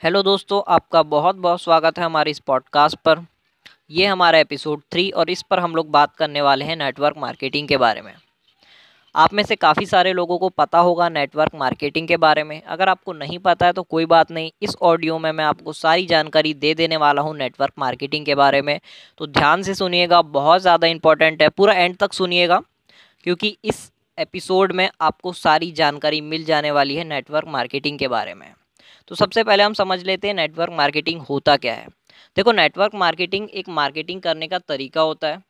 Hello 0.00 0.22
दोस्तों, 0.22 0.60
आपका 0.68 1.02
बहुत 1.02 1.36
बहुत 1.36 1.60
स्वागत 1.60 1.98
है 1.98 2.04
हमारे 2.04 2.30
इस 2.30 2.38
पॉडकास्ट 2.38 2.96
पर। 2.98 3.20
ये 3.90 4.06
हमारा 4.06 4.38
एपिसोड 4.38 4.80
थ्री 4.92 5.08
और 5.10 5.30
इस 5.30 5.42
पर 5.42 5.58
हम 5.58 5.74
लोग 5.76 5.90
बात 5.90 6.14
करने 6.16 6.40
वाले 6.40 6.64
हैं 6.64 6.74
नेटवर्क 6.76 7.16
मार्केटिंग 7.18 7.68
के 7.68 7.76
बारे 7.76 8.02
में। 8.02 8.12
आप 9.14 9.34
में 9.34 9.42
से 9.42 9.56
काफ़ी 9.56 9.86
सारे 9.86 10.12
लोगों 10.12 10.38
को 10.38 10.48
पता 10.48 10.78
होगा 10.78 11.08
नेटवर्क 11.08 11.54
मार्केटिंग 11.54 12.08
के 12.08 12.16
बारे 12.16 12.44
में। 12.44 12.60
अगर 12.62 12.88
आपको 12.88 13.12
नहीं 13.12 13.38
पता 13.38 13.66
है 13.66 13.72
तो 13.72 13.82
कोई 13.84 14.06
बात 14.06 14.30
नहीं, 14.30 14.50
इस 14.62 14.76
ऑडियो 14.82 15.18
में 15.18 15.30
मैं 15.32 15.44
आपको 15.44 15.72
सारी 15.72 16.06
जानकारी 16.06 16.52
दे 16.54 16.74
देने 16.74 16.96
वाला 16.96 17.22
हूँ 17.22 17.36
नेटवर्क 17.36 17.72
मार्केटिंग 17.78 18.26
के 18.26 18.34
बारे 18.34 18.62
में। 18.62 18.78
तो 19.18 19.26
ध्यान 19.28 19.62
से 19.62 19.74
सुनिएगा, 19.74 20.20
बहुत 20.22 20.60
ज़्यादा 20.60 20.86
इंपॉर्टेंट 20.88 21.42
है। 21.42 21.48
पूरा 21.48 21.74
एंड 21.74 21.96
तक 21.96 22.12
सुनिएगा, 22.12 22.60
क्योंकि 23.24 23.56
इस 23.64 23.90
एपिसोड 24.18 24.72
में 24.72 24.88
आपको 25.00 25.32
सारी 25.34 25.72
जानकारी 25.72 26.20
मिल 26.20 26.44
जाने 26.44 26.70
वाली 26.70 26.96
है 26.96 27.04
नेटवर्क 27.06 27.48
मार्केटिंग 27.48 27.98
के 27.98 28.08
बारे 28.08 28.34
में। 28.34 28.52
तो 29.10 29.14
सबसे 29.14 29.44
पहले 29.44 29.62
हम 29.62 29.72
समझ 29.74 30.02
लेते 30.04 30.28
हैं 30.28 30.34
नेटवर्क 30.34 30.72
मार्केटिंग 30.72 31.20
होता 31.20 31.56
क्या 31.56 31.74
है। 31.74 31.86
देखो 32.36 32.52
नेटवर्क 32.52 32.94
मार्केटिंग 32.94 33.48
एक 33.50 33.68
मार्केटिंग 33.70 34.20
करने 34.22 34.48
का 34.48 34.58
तरीका 34.58 35.00
होता 35.00 35.28
है। 35.28 35.42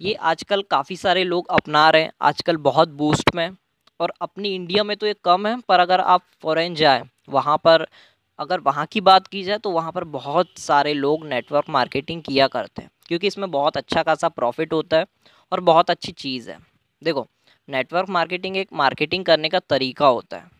ये 0.00 0.14
आजकल 0.14 0.62
काफ़ी 0.70 0.96
सारे 0.96 1.22
लोग 1.24 1.46
अपना 1.50 1.88
रहे 1.90 2.02
हैं, 2.02 2.12
आजकल 2.22 2.56
बहुत 2.58 2.88
बूस्ट 2.90 3.34
में 3.34 3.50
और 4.00 4.12
अपनी 4.20 4.54
इंडिया 4.54 4.84
में 4.84 4.96
तो 4.96 5.06
ये 5.06 5.14
कम 5.24 5.46
है, 5.46 5.60
पर 5.60 5.80
अगर 5.80 6.00
आप 6.00 6.22
फॉरेन 6.42 6.74
जाए, 6.74 7.02
वहाँ 7.28 7.56
पर 7.56 7.86
अगर 8.38 8.60
वहाँ 8.60 8.86
की 8.92 9.00
बात 9.00 9.26
की 9.26 9.42
जाए 9.42 9.58
तो 9.58 9.70
वहाँ 9.70 9.92
पर 9.92 10.04
बहुत 10.04 10.58
सारे 10.58 10.94
लोग 10.94 11.26
नेटवर्क 11.26 11.68
मार्केटिंग 11.70 12.22
किया 12.22 12.46
करते 12.48 12.82
हैं, 12.82 12.90
क्योंकि 13.06 13.26
इसमें 13.26 13.50
बहुत 13.50 13.76
अच्छा 13.76 14.02
खासा 14.02 14.28
प्रॉफिट 14.30 14.72
होता 14.72 14.96
है 14.96 15.06
और 15.52 15.60
बहुत 15.62 15.90
अच्छी 15.90 16.12
चीज़ 16.12 16.50
है। 16.50 16.58
देखो 17.02 17.26
नेटवर्क 17.68 18.08
मार्केटिंग 18.10 18.56
एक 18.56 18.72
मार्केटिंग 18.72 19.24
करने 19.24 19.48
का 19.48 19.58
तरीका 19.60 20.06
होता 20.06 20.36
है। 20.36 20.50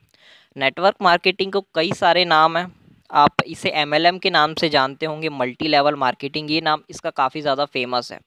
नेटवर्क 0.56 0.96
मार्केटिंग 1.02 1.52
को 1.52 1.60
कई 1.74 1.92
सारे 1.92 2.24
नाम 2.24 2.56
हैं। 2.56 2.66
आप 3.10 3.42
इसे 3.46 3.70
एमएलएम 3.70 4.18
के 4.18 4.30
नाम 4.30 4.54
से 4.54 4.68
जानते 4.68 5.06
होंगे 5.06 5.28
मल्टी 5.30 5.68
लेवल 5.68 5.94
मार्केटिंग 5.96 6.50
ये 6.50 6.60
नाम 6.60 6.82
इसका 6.90 7.10
काफ़ी 7.12 7.40
ज़्यादा 7.40 7.64
फ़ेमस 7.66 8.10
है। 8.12 8.18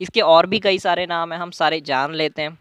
इसके 0.00 0.20
और 0.22 0.46
भी 0.46 0.58
कई 0.60 0.78
सारे 0.78 1.06
नाम 1.06 1.32
हैं, 1.32 1.38
हम 1.40 1.50
सारे 1.50 1.80
जान 1.82 2.14
लेते 2.14 2.42
हैं। 2.42 2.58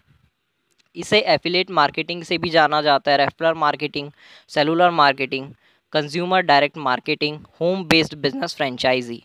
इसे 0.95 1.19
एफिलेट 1.30 1.72
मार्केटिंग 1.72 2.23
से 2.23 2.38
भी 2.38 2.50
जाना 2.50 2.81
जाता 2.81 3.11
है, 3.11 3.17
referral 3.17 3.53
marketing 3.55 4.11
cellular 4.52 4.89
marketing 4.91 5.47
consumer 5.94 6.41
direct 6.44 6.78
marketing 6.80 7.38
home 7.61 7.83
based 7.85 8.16
business 8.17 8.56
franchisee 8.56 9.22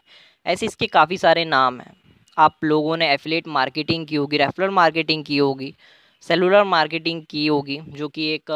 ऐसे 0.47 0.67
इसके 0.67 0.87
काफ़ी 0.89 1.19
सारे 1.19 1.45
नाम 1.47 1.81
हैं। 1.81 1.95
आप 2.37 2.65
लोगों 2.65 2.97
ने 2.97 3.13
एफिलेट 3.13 3.49
मार्केटिंग 3.49 4.07
की 4.07 4.17
होगी, 4.17 4.37
रेफरल 4.37 4.71
मार्केटिंग 4.73 5.25
की 5.25 5.37
होगी 5.39 5.75
सेलुलर 6.23 6.65
मार्केटिंग 6.67 7.23
की 7.31 7.47
होगी, 7.47 7.81
जो 7.81 8.09
कि 8.09 8.29
एक 8.29 8.51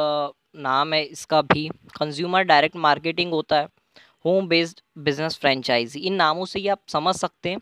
नाम 0.54 0.92
है 0.94 1.02
इसका 1.04 1.40
भी। 1.44 1.68
कंज्यूमर 1.98 2.42
डायरेक्ट 2.44 2.76
मार्केटिंग 2.78 3.32
होता 3.32 3.56
है। 3.56 3.68
होम 4.24 4.48
बेस्ड 4.48 4.80
बिज़नेस 5.00 5.38
फ्रेंचाइजी 5.38 6.00
इन 6.00 6.14
नामों 6.14 6.44
से 6.44 6.58
ही 6.58 6.68
आप 6.68 6.80
समझ 6.88 7.14
सकते 7.16 7.50
हैं 7.50 7.58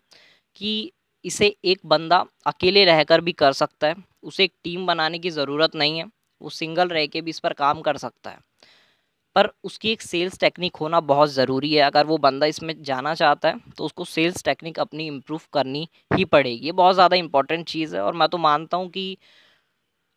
कि 0.57 0.91
इसे 1.25 1.55
एक 1.65 1.79
बंदा 1.85 2.25
अकेले 2.47 2.83
रहकर 2.85 3.21
भी 3.21 3.31
कर 3.33 3.53
सकता 3.53 3.87
है। 3.87 3.95
उसे 4.23 4.43
एक 4.43 4.53
टीम 4.63 4.85
बनाने 4.87 5.19
की 5.19 5.29
ज़रूरत 5.31 5.75
नहीं 5.75 5.97
है। 5.97 6.05
वो 6.41 6.49
सिंगल 6.51 6.87
रह 6.89 7.05
के 7.07 7.21
भी 7.21 7.29
इस 7.29 7.39
पर 7.39 7.53
काम 7.55 7.81
कर 7.81 7.97
सकता 7.97 8.29
है। 8.29 8.37
पर 9.35 9.49
उसकी 9.63 9.91
एक 9.91 10.01
सेल्स 10.01 10.39
टेक्निक 10.39 10.75
होना 10.75 10.99
बहुत 11.01 11.29
ज़रूरी 11.31 11.73
है। 11.73 11.81
अगर 11.83 12.05
वो 12.05 12.17
बंदा 12.19 12.45
इसमें 12.45 12.73
जाना 12.83 13.13
चाहता 13.15 13.49
है 13.49 13.59
तो 13.77 13.85
उसको 13.85 14.05
सेल्स 14.05 14.43
टेक्निक 14.43 14.79
अपनी 14.79 15.07
इम्प्रूव 15.07 15.41
करनी 15.53 15.87
ही 16.11 16.25
पड़ेगी। 16.25 16.65
ये 16.65 16.71
बहुत 16.73 16.95
ज़्यादा 16.95 17.15
इंपॉर्टेंट 17.17 17.67
चीज़ 17.67 17.95
है 17.95 18.01
और 18.01 18.13
मैं 18.13 18.27
तो 18.29 18.37
मानता 18.39 18.77
हूँ 18.77 18.89
कि 18.89 19.17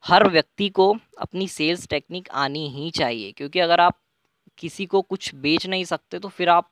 हर 0.05 0.28
व्यक्ति 0.28 0.69
को 0.70 0.95
अपनी 1.19 1.47
सेल्स 1.48 1.86
टेक्निक 1.89 2.28
आनी 2.36 2.69
ही 2.69 2.91
चाहिए 2.91 3.33
क्योंकि 3.33 3.58
अगर 3.61 3.81
आप 3.81 3.98
किसी 4.58 4.86
को 4.86 5.03
कुछ 5.03 5.34
बेच 5.36 5.67
नहीं 5.67 5.84
सकते 5.84 6.19
तो 6.19 6.28
फिर 6.28 6.48
आप 6.48 6.69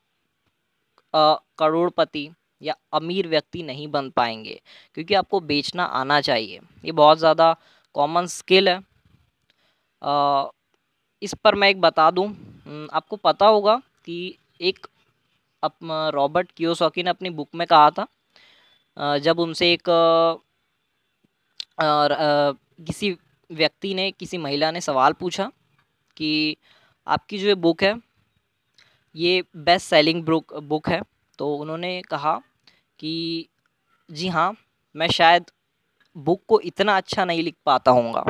करोड़पति 1.14 2.28
या 2.62 2.74
अमीर 2.94 3.28
व्यक्ति 3.28 3.62
नहीं 3.62 3.86
बन 3.88 4.10
पाएँगे 4.10 4.60
क्योंकि 4.94 5.14
आपको 5.14 5.40
बेचना 5.42 5.84
आना 5.84 6.20
चाहिए। 6.20 6.60
ये 6.84 6.92
बहुत 6.92 7.19
ज़्यादा 7.19 7.54
कॉमन 7.94 8.26
स्किल 8.28 8.69
है। 8.69 8.80
आ, 10.02 10.44
इस 11.22 11.34
पर 11.44 11.54
मैं 11.54 11.69
एक 11.70 11.80
बता 11.80 12.10
दूँ। 12.10 12.28
आपको 12.92 13.16
पता 13.19 13.46
होगा 13.46 13.76
कि 14.06 14.36
एक 14.62 14.86
रॉबर्ट 16.14 16.50
कियोसॉकी 16.52 17.02
ने 17.02 17.10
अपनी 17.10 17.30
बुक 17.32 17.48
में 17.54 17.66
कहा 17.66 17.90
था 17.90 18.06
जब 19.19 19.40
उनसे 19.40 19.72
एक 19.72 19.88
किसी 22.80 23.10
व्यक्ति 23.50 23.92
ने, 23.94 24.10
किसी 24.10 24.38
महिला 24.38 24.70
ने 24.70 24.80
सवाल 24.80 25.12
पूछा 25.12 25.50
कि 26.16 26.56
आपकी 27.06 27.38
जो 27.38 27.46
ये 27.48 27.54
बुक 27.56 27.82
है, 27.82 27.94
ये 29.14 29.42
बेस्ट 29.58 29.88
सेलिंग 29.88 30.22
बुक 30.24 30.54
बुक 30.64 30.88
है 30.88 31.00
तो 31.38 31.54
उन्होंने 31.56 32.00
कहा 32.10 32.36
कि 32.98 33.48
जी 34.08 34.28
हाँ 34.28 34.54
मैं 34.94 35.08
शायद 35.10 35.44
बुक 36.16 36.42
को 36.48 36.60
इतना 36.62 36.96
अच्छा 36.96 37.24
नहीं 37.24 37.42
लिख 37.42 37.54
पाता 37.66 37.90
हूँगा, 37.90 38.24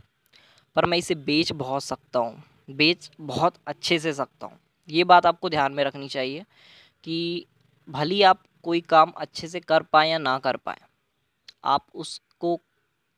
पर 0.76 0.86
मैं 0.86 0.98
इसे 0.98 1.14
बेच 1.16 1.52
बहुत 1.54 1.84
सकता 1.84 2.18
हूँ, 2.18 2.42
बेच 2.70 3.10
बहुत 3.22 3.54
अच्छे 3.66 3.98
से 3.98 4.12
सकता 4.12 4.46
हूँ। 4.46 4.58
ये 4.88 5.04
बात 5.04 5.26
आपको 5.26 5.48
ध्यान 5.50 5.72
में 5.72 5.82
रखनी 5.84 6.08
चाहिए 6.08 6.44
कि 7.04 7.46
भली 7.88 8.22
आप 8.24 8.42
कोई 8.64 8.80
काम 8.82 9.12
अच्छे 9.18 9.48
से 9.48 9.60
कर 9.62 9.82
पाएँ 9.84 10.10
या 10.10 10.18
ना 10.18 10.38
कर 10.40 10.56
पाएँ, 10.58 10.80
आप 11.64 11.86
उसको, 11.94 12.58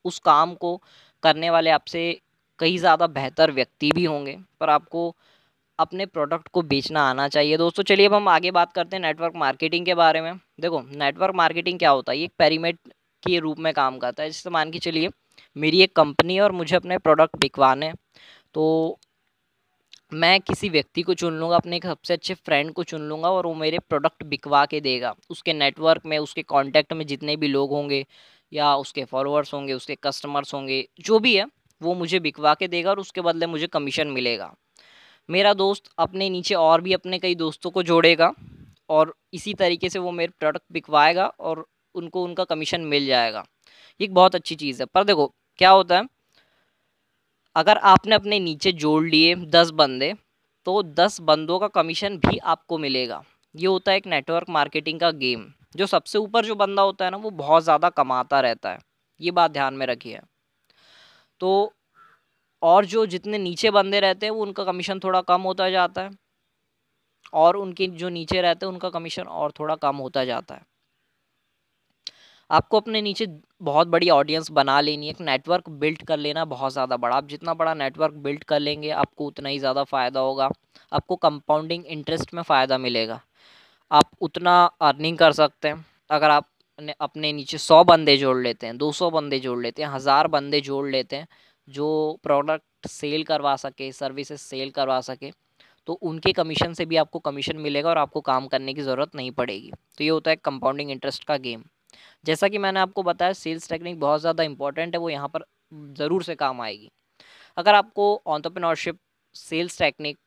उस 0.04 0.18
काम 0.20 0.54
को 0.56 0.80
करने 1.22 1.50
वाले 1.50 1.70
आपसे 1.70 2.20
कई 2.58 2.76
ज़्यादा 2.78 3.06
बेहतर 3.08 3.50
व्यक्ति 3.52 3.90
भी 3.94 4.04
होंगे, 4.04 4.36
पर 4.60 4.70
आपको 4.70 5.14
अपने 5.78 6.06
प्रोडक्ट 6.06 6.48
को 6.48 6.62
बेचना 6.64 7.02
आना 7.10 7.28
चाहिए। 7.28 7.56
दोस्तों, 7.56 7.82
चलिए 7.84 8.06
अब 8.06 8.14
हम 8.14 8.28
आगे 8.28 8.50
बात 8.52 8.72
करते 8.72 8.96
हैं 8.96 9.02
नेटवर्क 9.02 9.36
मार्केटिंग 9.36 9.86
के 9.86 9.94
बारे 9.94 10.20
में। 10.20 10.34
देखो 10.60 10.80
नेटवर्क 10.96 11.34
मार्केटिंग 11.34 11.78
क्या 11.78 11.90
होता 11.90 12.12
है? 12.12 12.18
ये 12.18 12.24
एक 12.24 12.32
पेरीमेट 12.38 12.78
के 13.22 13.38
रूप 13.38 13.58
में 13.58 13.72
काम 13.74 13.98
करता 13.98 14.22
है। 14.22 14.28
जैसे 14.30 14.50
मान 14.50 14.70
के 14.70 14.78
चलिए, 14.80 15.10
मेरी 15.56 15.82
एक 15.82 15.94
कंपनी 15.96 16.34
है 16.34 16.42
और 16.42 16.52
मुझे 16.52 16.76
अपने 16.76 16.98
प्रोडक्ट 16.98 17.36
बिकवाने 17.40 17.92
तो 18.54 18.98
मैं 20.14 20.40
किसी 20.40 20.68
व्यक्ति 20.68 21.02
को 21.02 21.14
चुन 21.14 21.34
लूँगा, 21.34 21.56
अपने 21.56 21.76
एक 21.76 21.84
सबसे 21.86 22.14
अच्छे 22.14 22.34
फ्रेंड 22.36 22.72
को 22.72 22.82
चुन 22.84 23.02
लूँगा 23.08 23.30
और 23.30 23.46
वो 23.46 23.54
मेरे 23.54 23.78
प्रोडक्ट 23.80 24.24
बिकवा 24.24 24.64
के 24.66 24.80
देगा। 24.80 25.14
उसके 25.30 25.52
नेटवर्क 25.52 26.02
में, 26.06 26.18
उसके 26.18 26.42
कॉन्टैक्ट 26.44 26.92
में 26.92 27.06
जितने 27.06 27.36
भी 27.36 27.48
लोग 27.48 27.70
होंगे 27.70 28.04
या 28.52 28.74
उसके 28.76 29.04
फॉलोअर्स 29.04 29.54
होंगे, 29.54 29.72
उसके 29.72 29.94
कस्टमर्स 30.02 30.54
होंगे, 30.54 30.88
जो 31.00 31.18
भी 31.18 31.36
है, 31.36 31.46
वो 31.80 31.94
मुझे 31.94 32.20
बिकवा 32.20 32.54
के 32.54 32.68
देगा 32.68 32.90
और 32.90 32.98
उसके 32.98 33.20
बदले 33.20 33.46
मुझे 33.46 33.66
कमीशन 33.66 34.08
मिलेगा। 34.08 34.54
मेरा 35.28 35.54
दोस्त 35.54 35.90
अपने 35.98 36.30
नीचे 36.30 36.54
और 36.54 36.80
भी 36.80 36.92
अपने 36.92 37.18
कई 37.18 37.34
दोस्तों 37.34 37.70
को 37.70 37.82
जोड़ेगा 37.82 38.32
और 38.88 39.14
इसी 39.32 39.54
तरीके 39.54 39.88
से 39.88 39.98
वो 39.98 40.10
मेरे 40.10 40.32
प्रोडक्ट 40.40 40.64
बिकवाएगा 40.72 41.26
और 41.26 41.66
उनको 41.94 42.24
उनका 42.24 42.44
कमीशन 42.44 42.80
मिल 42.80 43.06
जाएगा। 43.06 43.44
ये 44.00 44.08
बहुत 44.08 44.34
अच्छी 44.34 44.54
चीज़ 44.54 44.82
है। 44.82 44.86
पर 44.86 45.04
देखो, 45.04 45.26
क्या 45.58 45.70
होता 45.70 45.98
है, 45.98 46.06
अगर 47.56 47.78
आपने 47.78 48.14
अपने 48.14 48.38
नीचे 48.40 48.72
जोड़ 48.72 49.04
लिए 49.04 49.34
दस 49.34 49.70
बंदे 49.70 50.14
तो 50.66 50.82
दस 50.82 51.20
बंदों 51.20 51.58
का 51.58 51.68
कमीशन 51.68 52.16
भी 52.18 52.38
आपको 52.38 52.78
मिलेगा। 52.78 53.22
ये 53.54 53.66
होता 53.66 53.92
है 53.92 53.96
एक 53.96 54.06
नेटवर्क 54.06 54.50
मार्केटिंग 54.50 55.00
का 55.00 55.10
गेम 55.10 55.52
जो 55.74 55.86
सबसे 55.86 56.18
ऊपर 56.18 56.44
जो 56.44 56.54
बंदा 56.56 56.82
होता 56.82 57.04
है 57.04 57.10
ना, 57.10 57.16
वो 57.16 57.30
बहुत 57.32 57.62
ज़्यादा 57.64 57.88
कमाता 57.90 58.40
रहता 58.40 58.70
है। 58.72 58.78
ये 59.20 59.30
बात 59.32 59.50
ध्यान 59.50 59.74
में 59.74 59.86
रखिए। 59.86 60.20
तो 61.40 61.72
और 62.62 62.84
जो 62.86 63.04
जितने 63.06 63.38
नीचे 63.38 63.70
बंदे 63.70 64.00
रहते 64.00 64.26
हैं, 64.26 64.30
वो 64.32 64.42
उनका 64.42 64.64
कमीशन 64.64 65.00
थोड़ा 65.00 65.20
कम 65.22 65.42
होता 65.42 65.70
जाता 65.70 66.02
है। 66.02 66.10
और 67.32 67.56
उनके 67.56 67.86
जो 67.86 68.08
नीचे 68.08 68.40
रहते 68.42 68.66
हैं, 68.66 68.72
उनका 68.72 68.90
कमीशन 68.90 69.22
और 69.24 69.52
थोड़ा 69.60 69.74
कम 69.76 69.96
होता 69.96 70.24
जाता 70.24 70.54
है। 70.54 70.62
आपको 72.50 72.80
अपने 72.80 73.00
नीचे 73.02 73.26
बहुत 73.62 73.88
बड़ी 73.88 74.08
ऑडियंस 74.10 74.50
बना 74.50 74.80
लेनी 74.80 75.06
है। 75.06 75.12
एक 75.12 75.20
नेटवर्क 75.20 75.68
बिल्ड 75.80 76.02
कर 76.02 76.16
लेना 76.18 76.44
बहुत 76.44 76.72
ज़्यादा 76.72 76.96
बड़ा। 76.96 77.16
आप 77.16 77.28
जितना 77.28 77.54
बड़ा 77.54 77.74
नेटवर्क 77.74 78.14
बिल्ड 78.18 78.44
कर 78.44 78.60
लेंगे, 78.60 78.90
आपको 78.90 79.26
उतना 79.26 79.48
ही 79.48 79.58
ज़्यादा 79.58 79.84
फ़ायदा 79.84 80.20
होगा। 80.20 80.48
आपको 80.92 81.16
कंपाउंडिंग 81.18 81.86
इंटरेस्ट 81.88 82.34
में 82.34 82.42
फ़ायदा 82.42 82.78
मिलेगा। 82.78 83.20
आप 83.92 84.10
उतना 84.22 84.54
अर्निंग 84.82 85.18
कर 85.18 85.32
सकते 85.34 85.68
हैं। 85.68 85.84
अगर 86.10 86.30
आप 86.30 86.48
अपने 87.00 87.32
नीचे 87.32 87.58
सौ 87.58 87.82
बंदे 87.84 88.16
जोड़ 88.16 88.36
लेते 88.38 88.66
हैं, 88.66 88.76
दो 88.78 88.90
सौ 88.92 89.10
बंदे 89.10 89.38
जोड़ 89.40 89.60
लेते 89.62 89.82
हैं, 89.82 89.88
हज़ार 89.90 90.28
बंदे 90.28 90.60
जोड़ 90.62 90.88
लेते 90.90 91.16
हैं, 91.16 91.26
जो 91.68 92.18
प्रोडक्ट 92.22 92.88
सेल 92.88 93.24
करवा 93.24 93.54
सके 93.58 93.90
सर्विसेज़ 93.92 94.40
सेल 94.40 94.70
करवा 94.72 95.00
सके 95.02 95.30
तो 95.88 95.92
उनके 96.02 96.32
कमीशन 96.32 96.72
से 96.74 96.84
भी 96.86 96.96
आपको 96.96 97.18
कमीशन 97.20 97.56
मिलेगा 97.58 97.88
और 97.90 97.98
आपको 97.98 98.20
काम 98.22 98.46
करने 98.48 98.74
की 98.74 98.82
ज़रूरत 98.82 99.14
नहीं 99.16 99.30
पड़ेगी। 99.32 99.70
तो 99.98 100.04
ये 100.04 100.10
होता 100.10 100.30
है 100.30 100.36
कंपाउंडिंग 100.38 100.90
इंटरेस्ट 100.90 101.24
का 101.24 101.36
गेम 101.38 101.62
जैसा 102.24 102.48
कि 102.48 102.58
मैंने 102.58 102.80
आपको 102.80 103.02
बताया 103.02 103.32
सेल्स 103.34 103.68
टेक्निक 103.68 103.98
बहुत 104.00 104.20
ज़्यादा 104.20 104.42
इंपॉर्टेंट 104.44 104.94
है, 104.94 105.00
वो 105.00 105.10
यहाँ 105.10 105.28
पर 105.28 105.44
ज़रूर 105.96 106.22
से 106.22 106.34
काम 106.34 106.60
आएगी। 106.60 106.90
अगर 107.56 107.74
आपको 107.74 108.22
entrepreneurship 108.26 108.98
sales 109.36 109.78
technique 109.78 110.18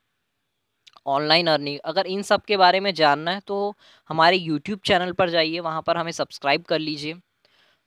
online 1.05 1.47
earning. 1.47 1.79
अगर 1.85 2.07
इन 2.07 2.21
सब 2.23 2.41
के 2.43 2.57
बारे 2.57 2.79
में 2.79 2.93
जानना 2.93 3.31
है 3.31 3.41
तो 3.47 3.73
हमारे 4.09 4.37
यूट्यूब 4.37 4.79
चैनल 4.85 5.11
पर 5.13 5.29
जाइए, 5.29 5.59
वहाँ 5.59 5.81
पर 5.81 5.97
हमें 5.97 6.11
सब्सक्राइब 6.13 6.63
कर 6.63 6.79
लीजिए, 6.79 7.13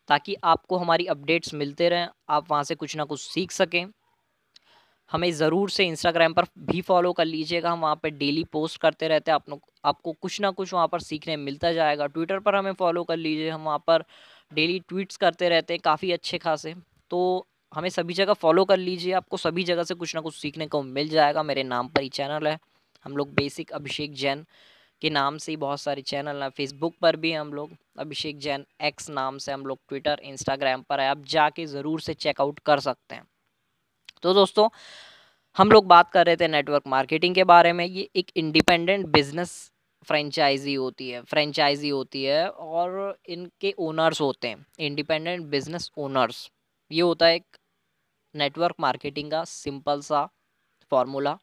ताकि 0.08 0.36
आपको 0.44 0.76
हमारी 0.78 1.06
अपडेट्स 1.06 1.54
मिलते 1.54 1.88
रहें, 1.88 2.08
आप 2.28 2.50
वहाँ 2.50 2.62
से 2.64 2.74
कुछ 2.74 2.96
ना 2.96 3.04
कुछ 3.04 3.20
सीख 3.22 3.50
सकें। 3.52 3.86
हमें 5.10 5.30
ज़रूर 5.32 5.70
से 5.70 5.84
इंस्टाग्राम 5.84 6.32
पर 6.34 6.44
भी 6.60 6.80
फॉलो 6.82 7.12
कर 7.12 7.24
लीजिएगा, 7.24 7.70
हम 7.70 7.80
वहाँ 7.80 7.96
पर 7.96 8.10
डेली 8.12 8.44
पोस्ट 8.44 8.80
करते 8.80 9.08
रहते 9.08 9.30
हैं 9.30 9.36
आप 9.36 9.60
आपको 9.84 10.12
कुछ 10.12 10.40
ना 10.40 10.50
कुछ 10.50 10.72
वहाँ 10.74 10.88
पर 10.88 11.00
सीखने 11.00 11.36
मिलता 11.38 11.72
जाएगा। 11.72 12.06
ट्विटर 12.06 12.38
पर 12.38 12.54
हमें 12.54 12.72
फॉलो 12.72 13.04
कर 13.04 13.16
लीजिए, 13.16 13.48
हम 13.50 13.64
वहाँ 13.64 13.78
पर 13.86 14.04
डेली 14.52 14.78
ट्वीट्स 14.80 15.16
करते 15.16 15.48
रहते 15.48 15.74
हैं, 15.74 15.80
काफ़ी 15.84 16.12
अच्छे 16.12 16.38
खासे। 16.38 16.74
तो 17.10 17.46
हमें 17.72 17.88
सभी 17.90 18.14
जगह 18.14 18.32
फॉलो 18.34 18.64
कर 18.64 18.76
लीजिए, 18.78 19.12
आपको 19.14 19.36
सभी 19.36 19.64
जगह 19.64 19.82
से 19.84 19.94
कुछ 19.94 20.14
ना 20.14 20.20
कुछ 20.20 20.34
सीखने 20.34 20.66
को 20.66 20.82
मिल 20.82 21.08
जाएगा, 21.08 21.42
मेरे 21.42 21.62
नाम 21.64 21.88
पर 21.88 22.02
ही 22.02 22.08
चैनल 22.10 22.46
है। 22.48 22.58
हम 23.08 23.16
लोग 23.16 23.34
बेसिक 23.34 23.70
अभिषेक 23.72 24.14
जैन 24.14 24.44
के 25.02 25.10
नाम 25.10 25.36
से 25.38 25.52
ही 25.52 25.56
बहुत 25.56 25.80
सारे 25.80 26.02
चैनल 26.02 26.42
हैं। 26.42 26.48
फेसबुक 26.50 26.94
पर 27.02 27.16
भी 27.16 27.32
हम 27.32 27.52
लोग 27.52 27.70
अभिषेक 27.98 28.38
जैन 28.38 28.64
एक्स 28.84 29.08
नाम 29.10 29.38
से 29.38 29.52
हम 29.52 29.66
लोग 29.66 29.78
ट्विटर 29.88 30.20
इंस्टाग्राम 30.24 30.82
पर 30.82 31.00
है। 31.00 31.08
आप 31.08 31.24
जाके 31.28 31.66
ज़रूर 31.66 32.00
से 32.00 32.14
चेकआउट 32.16 32.58
कर 32.66 32.80
सकते 32.80 33.14
हैं। 33.14 33.24
तो 34.22 34.34
दोस्तों, 34.34 34.68
हम 35.56 35.70
लोग 35.70 35.86
बात 35.86 36.10
कर 36.12 36.26
रहे 36.26 36.36
थे 36.36 36.48
नेटवर्क 36.48 36.86
मार्केटिंग 36.88 37.34
के 37.34 37.44
बारे 37.44 37.72
में। 37.72 37.84
ये 37.86 38.08
एक 38.16 38.30
इंडिपेंडेंट 38.36 39.06
बिज़नेस 39.08 39.54
फ्रेंचाइजी 40.08 40.74
होती 40.74 41.10
है 41.10 41.22
फ्रेंचाइजी 41.24 41.88
होती 41.88 42.24
है 42.24 42.48
और 42.50 43.18
इनके 43.28 43.74
ओनर्स 43.80 44.20
होते 44.20 44.48
हैं 44.48 44.66
इंडिपेंडेंट 44.80 45.46
बिज़नेस 45.50 45.90
ओनर्स 45.98 46.48
ये 46.90 47.00
होता 47.02 47.26
है 47.26 47.36
एक 47.36 47.56
नेटवर्क 48.34 48.74
मार्केटिंग 48.80 49.30
का 49.30 49.42
सिंपल 49.46 50.00
सा 50.02 50.28
फॉर्मूला 50.92 51.38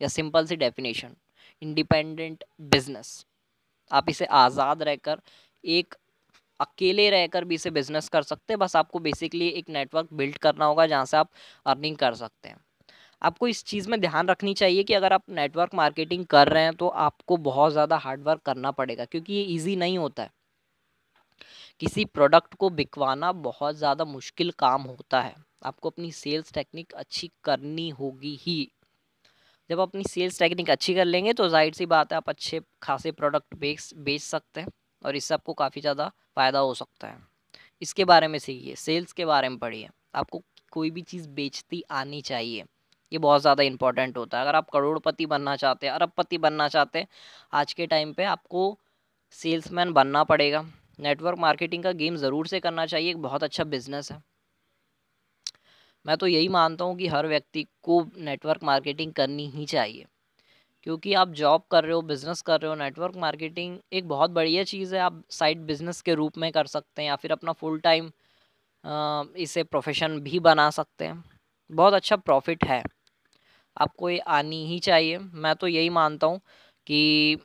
या 0.00 0.08
सिंपल 0.08 0.46
सी 0.46 0.56
डेफिनेशन 0.58 1.14
इंडिपेंडेंट 1.62 2.44
बिज़नेस 2.62 3.24
आप 3.90 4.08
इसे 4.10 4.24
आज़ाद 4.26 4.82
रहकर, 4.82 5.20
एक 5.64 5.94
अकेले 6.60 7.08
रहकर 7.10 7.44
भी 7.44 7.54
इसे 7.54 7.70
बिज़नेस 7.72 8.08
कर 8.08 8.22
सकते 8.22 8.52
हैं, 8.52 8.58
बस 8.58 8.76
आपको 8.76 8.98
बेसिकली 9.00 9.48
एक 9.50 9.68
नेटवर्क 9.70 10.08
बिल्ड 10.12 10.38
करना 10.38 10.64
होगा 10.64 10.86
जहाँ 10.86 11.04
से 11.06 11.16
आप 11.16 11.30
अर्निंग 11.66 11.96
कर 11.96 12.14
सकते 12.14 12.48
हैं। 12.48 12.56
आपको 13.22 13.48
इस 13.48 13.62
चीज़ 13.64 13.88
में 13.90 14.00
ध्यान 14.00 14.28
रखनी 14.28 14.54
चाहिए 14.54 14.82
कि 14.84 14.94
अगर 14.94 15.12
आप 15.12 15.22
नेटवर्क 15.30 15.74
मार्केटिंग 15.74 16.24
कर 16.26 16.48
रहे 16.48 16.62
हैं 16.62 16.74
तो 16.74 16.88
आपको 16.88 17.36
बहुत 17.38 17.72
ज़्यादा 17.72 17.96
हार्डवर्क 17.98 18.42
करना 18.42 18.70
पड़ेगा, 18.72 19.04
क्योंकि 19.04 19.32
ये 19.32 19.42
ईजी 19.44 19.76
नहीं 19.76 19.98
होता 19.98 20.22
है। 20.22 20.30
किसी 21.80 22.04
प्रोडक्ट 22.06 22.54
को 22.54 22.70
बिकवाना 22.70 23.32
बहुत 23.34 23.76
ज़्यादा 23.76 24.04
मुश्किल 24.06 24.50
काम 24.58 24.82
होता 24.82 25.20
है। 25.20 25.34
आपको 25.64 25.90
अपनी 25.90 26.10
सेल्स 26.12 26.52
टेक्निक 26.52 26.92
अच्छी 26.94 27.30
करनी 27.44 27.88
होगी 27.90 28.36
ही। 28.42 28.70
जब 29.70 29.78
अपनी 29.78 30.04
सेल्स 30.04 30.38
टेक्निक 30.38 30.70
अच्छी 30.70 30.94
कर 30.94 31.04
लेंगे 31.04 31.32
तो 31.32 31.48
ज़ाहिर 31.48 31.74
सी 31.74 31.86
बात 31.86 32.12
है 32.12 32.16
आप 32.16 32.28
अच्छे 32.28 32.60
खासे 32.82 33.10
प्रोडक्ट 33.12 33.54
बेच 33.56 33.90
बेच 33.98 34.22
सकते 34.22 34.60
हैं 34.60 34.68
और 35.04 35.16
इससे 35.16 35.34
आपको 35.34 35.52
काफ़ी 35.54 35.80
ज़्यादा 35.80 36.08
फ़ायदा 36.36 36.58
हो 36.58 36.72
सकता 36.74 37.08
है। 37.08 37.18
इसके 37.82 38.04
बारे 38.04 38.28
में 38.28 38.38
सीखिए 38.38 38.74
सेल्स 38.76 39.12
के 39.12 39.24
बारे 39.24 39.48
में 39.48 39.58
पढ़िए। 39.58 39.88
आपको 40.14 40.42
कोई 40.72 40.90
भी 40.90 41.02
चीज़ 41.02 41.28
बेचती 41.30 41.82
आनी 41.92 42.20
चाहिए, 42.22 42.64
ये 43.12 43.18
बहुत 43.18 43.40
ज़्यादा 43.40 43.62
इंपॉर्टेंट 43.64 44.16
होता 44.16 44.38
है। 44.38 44.44
अगर 44.44 44.56
आप 44.56 44.68
करोड़पति 44.70 45.26
बनना 45.26 45.56
चाहते 45.56 45.86
हैं, 45.86 45.94
अरबपति 45.94 46.38
बनना 46.38 46.68
चाहते 46.68 46.98
हैं, 46.98 47.06
आज 47.52 47.72
के 47.72 47.86
टाइम 47.86 48.12
पे 48.12 48.24
आपको 48.26 48.78
सेल्समैन 49.34 49.92
बनना 49.92 50.24
पड़ेगा। 50.24 50.64
नेटवर्क 51.00 51.38
मार्केटिंग 51.38 51.82
का 51.82 51.92
गेम 51.94 52.16
ज़रूर 52.16 52.46
से 52.46 52.60
करना 52.60 52.86
चाहिए, 52.86 53.10
एक 53.10 53.18
बहुत 53.18 53.42
अच्छा 53.42 53.64
बिज़नेस 53.66 54.12
है। 54.12 54.22
मैं 56.04 56.16
तो 56.16 56.26
यही 56.26 56.48
मानता 56.48 56.84
हूँ 56.84 56.96
कि 56.96 57.06
हर 57.08 57.26
व्यक्ति 57.26 57.66
को 57.84 58.04
नेटवर्क 58.18 58.62
मार्केटिंग 58.64 59.12
करनी 59.14 59.46
ही 59.50 59.64
चाहिए। 59.66 60.04
क्योंकि 60.86 61.14
आप 61.14 61.30
जॉब 61.34 61.62
कर 61.72 61.84
रहे 61.84 61.92
हो 61.92 62.02
बिज़नेस 62.02 62.42
कर 62.42 62.60
रहे 62.60 62.68
हो 62.70 62.74
नेटवर्क 62.76 63.16
मार्केटिंग 63.18 63.78
एक 63.92 64.08
बहुत 64.08 64.30
बढ़िया 64.30 64.64
चीज़ 64.64 64.94
है। 64.94 65.00
आप 65.02 65.22
साइड 65.30 65.60
बिज़नेस 65.66 66.00
के 66.02 66.14
रूप 66.14 66.38
में 66.38 66.50
कर 66.52 66.66
सकते 66.66 67.02
हैं 67.02 67.08
या 67.08 67.16
फिर 67.16 67.32
अपना 67.32 67.52
फुल 67.54 67.78
टाइम 67.80 68.10
इसे 69.38 69.62
प्रोफेशन 69.64 70.18
भी 70.20 70.38
बना 70.40 70.70
सकते 70.70 71.04
हैं। 71.06 71.22
बहुत 71.70 71.94
अच्छा 71.94 72.16
प्रॉफिट 72.18 72.64
है। 72.64 72.82
आपको 73.76 74.10
ये 74.10 74.18
आनी 74.30 74.64
ही 74.66 74.78
चाहिए। 74.80 75.18
मैं 75.18 75.54
तो 75.56 75.68
यही 75.68 75.90
मानता 75.90 76.26
हूँ 76.26 76.40
कि 76.86 77.38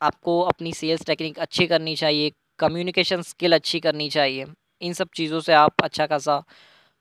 आपको 0.00 0.40
अपनी 0.42 0.72
सेल्स 0.74 1.04
टेक्निक 1.06 1.38
अच्छी 1.40 1.66
करनी 1.66 1.96
चाहिए 1.96 2.32
कम्युनिकेशन 2.58 3.22
स्किल 3.22 3.54
अच्छी 3.54 3.80
करनी 3.80 4.08
चाहिए। 4.10 4.46
इन 4.82 4.92
सब 4.94 5.08
चीज़ों 5.16 5.40
से 5.40 5.52
आप 5.54 5.82
अच्छा 5.84 6.06
खासा 6.06 6.42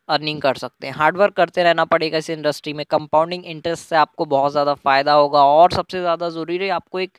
अर्निंग 0.10 0.42
कर 0.42 0.56
सकते 0.58 0.88
हैं। 0.88 0.94
हार्डवर्क 0.96 1.34
करते 1.36 1.64
रहना 1.64 1.86
पड़ेगा 1.88 2.18
इस 2.18 2.30
इंडस्ट्री 2.30 2.74
में। 2.74 2.86
कंपाउंडिंग 2.88 3.46
इंटरेस्ट 3.48 3.88
से 3.88 3.96
आपको 3.96 4.26
बहुत 4.28 4.52
ज़्यादा 4.52 4.74
फ़ायदा 4.76 5.14
होगा 5.14 5.44
और 5.46 5.72
सबसे 5.74 6.00
ज़्यादा 6.02 6.30
ज़रूरी 6.30 6.58
है, 6.58 6.70
आपको 6.72 7.00
एक 7.00 7.18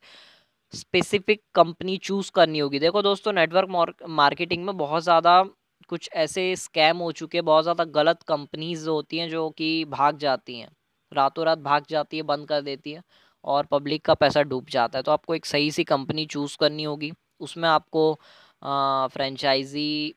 स्पेसिफिक 0.73 1.41
कंपनी 1.55 1.97
चूज़ 1.99 2.31
करनी 2.35 2.59
होगी। 2.59 2.79
देखो 2.79 3.03
दोस्तों 3.03 3.33
नेटवर्क 3.33 3.97
मार्केटिंग 4.11 4.65
में 4.65 4.77
बहुत 4.77 5.03
ज़्यादा 5.03 5.43
कुछ 5.89 6.09
ऐसे 6.15 6.55
स्कैम 6.57 6.99
हो 6.99 7.11
चुके 7.13 7.39
हैं, 7.39 7.45
बहुत 7.45 7.65
ज़्यादा 7.65 7.85
गलत 7.93 8.23
कंपनीज़ 8.29 8.89
होती 8.89 9.19
हैं 9.19 9.29
जो 9.31 9.49
कि 9.51 9.85
भाग 9.91 10.19
जाती 10.19 10.59
हैं। 10.59 10.69
रातों 11.13 11.45
रात 11.47 11.59
भाग 11.61 11.85
जाती 11.91 12.17
है, 12.17 12.23
बंद 12.25 12.49
कर 12.49 12.61
देती 12.63 12.93
है 12.93 13.03
और 13.45 13.67
पब्लिक 13.67 14.05
का 14.05 14.15
पैसा 14.17 14.43
डूब 14.45 14.67
जाता 14.71 14.99
है। 14.99 15.03
तो 15.03 15.13
आपको 15.13 15.35
एक 15.35 15.47
सही 15.47 15.71
सी 15.71 15.85
कंपनी 15.87 16.27
चूज़ 16.29 16.57
करनी 16.61 16.85
होगी। 16.85 17.13
उसमें 17.41 17.69
आपको 17.69 18.19
फ्रेंचाइजी 18.63 20.15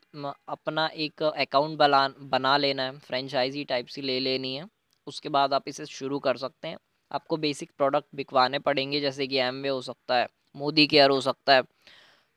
अपना 0.48 0.86
एक 0.96 1.22
अकाउंट 1.22 1.78
बना 1.78 2.06
बना 2.30 2.56
लेना 2.56 2.82
है, 2.82 2.98
फ्रेंचाइजी 2.98 3.64
टाइप 3.64 3.86
सी 3.86 4.02
ले 4.02 4.18
लेनी 4.20 4.54
है। 4.56 4.64
उसके 5.06 5.28
बाद 5.28 5.54
आप 5.54 5.68
इसे 5.68 5.86
शुरू 5.86 6.18
कर 6.18 6.36
सकते 6.36 6.68
हैं। 6.68 6.76
आपको 7.10 7.36
बेसिक 7.36 7.70
प्रोडक्ट 7.76 8.06
बिकवाने 8.14 8.58
पड़ेंगे, 8.60 9.00
जैसे 9.00 9.26
कि 9.26 9.38
एम 9.38 9.64
हो 9.66 9.80
सकता 9.82 10.16
है 10.16 10.28
मोदी 10.54 10.86
केयर 10.86 11.10
हो 11.10 11.20
सकता 11.20 11.54
है। 11.54 11.62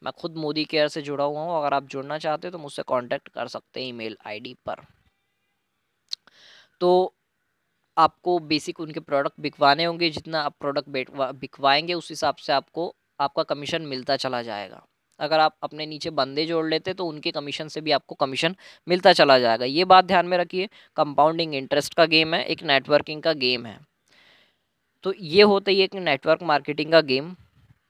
मैं 0.01 0.13
खुद 0.13 0.37
मोदी 0.37 0.65
केयर 0.65 0.87
से 0.87 1.01
जुड़ा 1.01 1.23
हुआ 1.23 1.41
हूँ, 1.41 1.57
अगर 1.57 1.73
आप 1.73 1.87
जुड़ना 1.87 2.17
चाहते 2.19 2.47
हो 2.47 2.51
तो 2.51 2.57
मुझसे 2.59 2.83
कांटेक्ट 2.87 3.29
कर 3.29 3.47
सकते 3.47 3.81
हैं 3.81 3.87
ईमेल 3.89 4.17
आईडी 4.27 4.53
पर। 4.65 4.85
तो 6.81 7.13
आपको 7.97 8.37
बेसिक 8.41 8.79
उनके 8.79 8.99
प्रोडक्ट 8.99 9.39
बिकवाने 9.39 9.83
होंगे, 9.85 10.09
जितना 10.09 10.41
आप 10.41 10.55
प्रोडक्ट 10.59 10.89
बिकवाएँगे, 11.35 11.93
उस 11.93 12.09
हिसाब 12.09 12.35
से 12.37 12.53
आपको, 12.53 12.93
आपका 13.19 13.43
कमीशन 13.45 13.81
मिलता 13.85 14.17
चला 14.17 14.41
जाएगा। 14.41 14.85
अगर 15.23 15.39
आप 15.39 15.55
अपने 15.63 15.85
नीचे 15.85 16.09
बंदे 16.11 16.45
जोड़ 16.45 16.65
लेते 16.67 16.93
तो 16.93 17.05
उनके 17.05 17.31
कमीशन 17.33 17.67
से 17.67 17.81
भी 17.81 17.91
आपको 17.93 18.15
कमीशन 18.17 18.55
मिलता 18.87 19.13
चला 19.13 19.39
जाएगा। 19.39 19.65
ये 19.67 19.85
बात 19.85 20.05
ध्यान 20.05 20.25
में 20.25 20.37
रखिए 20.37 20.69
कंपाउंडिंग 20.97 21.55
इंटरेस्ट 21.55 21.93
का 21.93 22.05
गेम 22.07 22.33
है, 22.33 22.43
एक 22.43 22.63
नेटवर्किंग 22.65 23.21
का 23.23 23.33
गेम 23.35 23.65
है। 23.65 23.79
तो 25.03 25.13
ये 25.19 25.41
होता 25.43 25.71
ही 25.71 25.81
एक 25.81 25.95
नेटवर्क 25.95 26.43
मार्केटिंग 26.43 26.91
का 26.91 27.01
गेम 27.03 27.35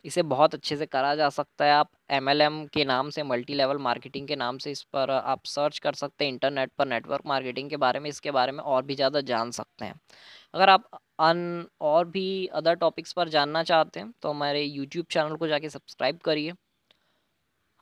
इसे 0.06 0.22
बहुत 0.24 0.54
अच्छे 0.54 0.76
से 0.78 0.86
करा 0.88 1.14
जा 1.16 1.28
सकता 1.32 1.66
है 1.66 1.72
आप। 1.74 1.90
एमएलएम 2.12 2.64
के 2.74 2.84
नाम 2.86 3.10
से 3.10 3.24
मल्टी 3.24 3.54
लेवल 3.56 3.78
मार्केटिंग 3.80 4.28
के 4.28 4.36
नाम 4.36 4.58
से 4.58 4.72
इस 4.72 4.82
पर 4.94 5.12
आप 5.12 5.46
सर्च 5.48 5.78
कर 5.80 5.94
सकते 5.96 6.26
हैं 6.26 6.32
इंटरनेट 6.32 6.72
पर 6.78 6.88
नेटवर्क 6.88 7.22
मार्केटिंग 7.26 7.70
के 7.70 7.78
बारे 7.78 8.00
में, 8.00 8.10
इसके 8.10 8.32
बारे 8.32 8.52
में 8.52 8.60
और 8.60 8.84
भी 8.84 8.96
ज़्यादा 8.96 9.22
जान 9.24 9.52
सकते 9.52 9.86
हैं। 9.86 10.00
अगर 10.54 10.70
आप 10.70 10.90
अन 11.22 11.66
और 11.82 12.06
भी 12.08 12.46
अदर 12.54 12.76
टॉपिक्स 12.78 13.14
पर 13.14 13.30
जानना 13.30 13.64
चाहते 13.64 14.00
हैं 14.00 14.12
तो 14.22 14.30
हमारे 14.30 14.64
यूट्यूब 14.64 15.06
चैनल 15.08 15.36
को 15.36 15.48
जाके 15.48 15.70
सब्सक्राइब 15.70 16.18
करिए। 16.26 16.54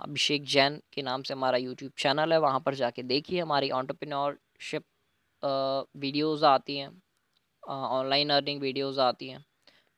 अभिषेक 0.02 0.46
जैन 0.48 0.80
के 0.94 1.02
नाम 1.02 1.22
से 1.22 1.34
हमारा 1.34 1.58
यूट्यूब 1.58 1.92
चैनल 1.98 2.34
है, 2.34 2.40
वहाँ 2.40 2.60
पर 2.60 2.76
जाके 2.76 3.04
देखिए 3.04 3.42
हमारी 3.42 3.70
ऑन्टरप्रिनोरशिप 3.72 4.84
वीडियोज़ 5.98 6.46
आती 6.46 6.78
हैं 6.78 6.90
ऑनलाइन 7.64 8.30
अर्निंग 8.30 8.62
वीडियोज़ 8.62 9.00
आती 9.02 9.30
हैं 9.30 9.44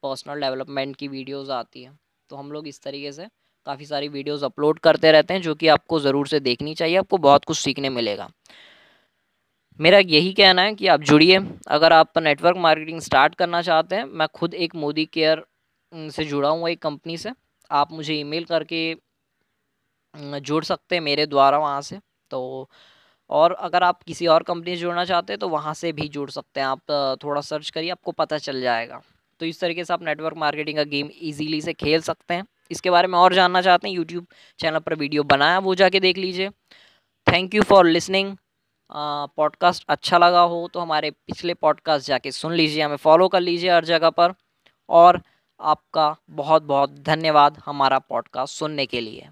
पर्सनल 0.03 0.41
डेवलपमेंट 0.41 0.95
की 0.95 1.07
वीडियोज़ 1.07 1.51
आती 1.51 1.83
हैं। 1.83 1.97
तो 2.29 2.35
हम 2.35 2.51
लोग 2.51 2.67
इस 2.67 2.81
तरीके 2.81 3.11
से 3.11 3.27
काफ़ी 3.65 3.85
सारी 3.85 4.07
वीडियोस 4.09 4.43
अपलोड 4.43 4.79
करते 4.79 5.11
रहते 5.11 5.33
हैं, 5.33 5.41
जो 5.41 5.55
कि 5.55 5.67
आपको 5.67 5.99
ज़रूर 5.99 6.27
से 6.27 6.39
देखनी 6.41 6.73
चाहिए, 6.75 6.97
आपको 6.97 7.17
बहुत 7.19 7.45
कुछ 7.45 7.57
सीखने 7.57 7.89
मिलेगा। 7.91 8.29
मेरा 9.79 9.97
यही 9.99 10.33
कहना 10.33 10.61
है 10.61 10.73
कि 10.75 10.87
आप 10.87 11.01
जुड़िए। 11.01 11.39
अगर 11.67 11.93
आप 11.93 12.17
नेटवर्क 12.17 12.57
मार्केटिंग 12.57 12.99
स्टार्ट 13.01 13.35
करना 13.35 13.61
चाहते 13.61 13.95
हैं, 13.95 14.03
मैं 14.05 14.27
खुद 14.35 14.53
एक 14.55 14.75
मोदी 14.75 15.05
केयर 15.07 15.43
से 16.11 16.25
जुड़ा 16.25 16.49
हूँ, 16.49 16.69
एक 16.69 16.81
कंपनी 16.81 17.17
से। 17.17 17.31
आप 17.69 17.91
मुझे 17.91 18.13
ईमेल 18.15 18.45
करके 18.45 18.95
जुड़ 20.15 20.63
सकते 20.63 20.95
हैं 20.95 21.01
मेरे 21.01 21.25
द्वारा 21.25 21.57
वहाँ 21.57 21.81
से 21.81 21.99
तो 22.31 22.69
और 23.29 23.53
अगर 23.53 23.83
आप 23.83 24.01
किसी 24.03 24.27
और 24.27 24.43
कंपनी 24.43 24.75
से 24.75 24.81
जुड़ना 24.81 25.05
चाहते 25.05 25.33
हैं 25.33 25.39
तो 25.39 25.47
वहाँ 25.49 25.73
से 25.73 25.91
भी 25.91 26.07
जुड़ 26.09 26.29
सकते 26.29 26.59
हैं। 26.59 26.67
आप 26.67 27.17
थोड़ा 27.23 27.41
सर्च 27.41 27.69
करिए, 27.69 27.89
आपको 27.91 28.11
पता 28.11 28.37
चल 28.37 28.61
जाएगा। 28.61 29.01
तो 29.39 29.45
इस 29.45 29.59
तरीके 29.59 29.85
से 29.85 29.93
आप 29.93 30.03
नेटवर्क 30.03 30.37
मार्केटिंग 30.37 30.77
का 30.77 30.83
गेम 30.85 31.09
ईजीली 31.21 31.61
से 31.61 31.73
खेल 31.73 32.01
सकते 32.01 32.33
हैं। 32.33 32.45
इसके 32.71 32.89
बारे 32.89 33.07
में 33.07 33.17
और 33.19 33.33
जानना 33.33 33.61
चाहते 33.61 33.87
हैं, 33.87 33.95
यूट्यूब 33.95 34.25
चैनल 34.59 34.79
पर 34.79 34.95
वीडियो 34.95 35.23
बनाया, 35.25 35.59
वो 35.59 35.75
जाके 35.75 35.99
देख 35.99 36.17
लीजिए। 36.17 36.49
Thank 37.27 37.55
you 37.55 37.63
for 37.63 37.85
listening 37.87 38.35
podcast 38.89 39.85
अच्छा 39.89 40.17
लगा 40.17 40.41
हो 40.41 40.67
तो 40.73 40.79
हमारे 40.79 41.11
पिछले 41.11 41.53
पॉडकास्ट 41.55 42.07
जाके 42.07 42.31
सुन 42.31 42.53
लीजिए, 42.53 42.81
हमें 42.83 42.97
फॉलो 42.97 43.27
कर 43.27 43.41
लीजिए 43.41 43.71
हर 43.71 43.85
जगह 43.85 44.09
पर। 44.11 44.33
और 44.89 45.21
आपका 45.59 46.15
बहुत 46.31 46.63
बहुत 46.63 46.99
धन्यवाद 47.01 47.61
हमारा 47.65 47.99
पॉडकास्ट 47.99 48.55
सुनने 48.55 48.85
के 48.85 49.01
लिए। 49.01 49.29